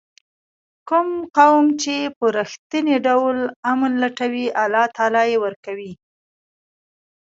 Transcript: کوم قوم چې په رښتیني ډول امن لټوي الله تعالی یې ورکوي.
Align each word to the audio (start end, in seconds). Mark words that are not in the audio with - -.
کوم 0.89 1.09
قوم 1.37 1.65
چې 1.81 1.95
په 2.17 2.25
رښتیني 2.37 2.97
ډول 3.07 3.37
امن 3.71 3.91
لټوي 4.03 4.45
الله 4.63 4.85
تعالی 4.95 5.23
یې 5.31 5.37
ورکوي. 5.45 5.93